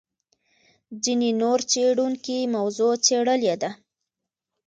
[1.03, 3.69] ځینې نور څېړونکي موضوع څېړلې ده.